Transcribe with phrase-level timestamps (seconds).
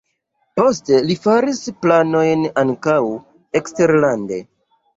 [0.59, 2.99] Poste li faris planojn ankaŭ
[3.63, 4.45] eksterlande.